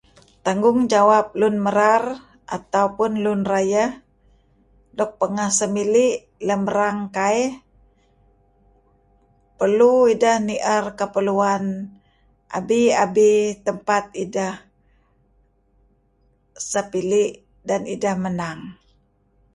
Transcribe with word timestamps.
Tanggungjawap 0.45 1.27
lun 1.39 1.55
merar 1.65 2.03
atau 2.57 2.85
pun 2.97 3.11
lun 3.25 3.41
rayeh 3.51 3.91
luk 4.97 5.11
pengeh 5.19 5.49
semili' 5.59 6.11
lem 6.47 6.61
erang 6.71 6.97
kaih 7.17 7.51
perlu 9.59 9.91
ideh 10.13 10.37
ni'er 10.49 10.85
keperluan 10.99 11.63
abi-abi 12.57 13.31
tempat 13.65 14.03
ideh 14.23 14.55
sepili' 16.71 17.31
dan 17.67 17.81
ideh 17.93 18.15
menang. 18.23 18.59